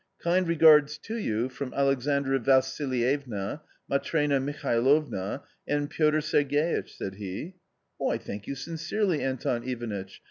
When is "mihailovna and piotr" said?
4.41-6.21